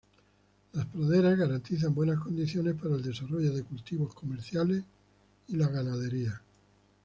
Las 0.73 0.87
praderas 0.87 1.37
garantizan 1.37 1.93
buenas 1.93 2.17
condiciones 2.19 2.73
para 2.73 2.95
el 2.95 3.03
desarrollo 3.03 3.53
de 3.53 3.61
cultivos 3.61 4.15
comerciales 4.15 4.83
y 5.47 5.55
la 5.57 5.67
ganadería. 5.67 6.41